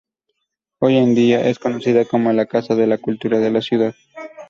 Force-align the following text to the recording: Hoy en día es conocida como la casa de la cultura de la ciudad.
Hoy 0.79 0.97
en 0.97 1.13
día 1.13 1.47
es 1.47 1.59
conocida 1.59 2.05
como 2.05 2.33
la 2.33 2.47
casa 2.47 2.73
de 2.73 2.87
la 2.87 2.97
cultura 2.97 3.37
de 3.37 3.51
la 3.51 3.61
ciudad. 3.61 3.93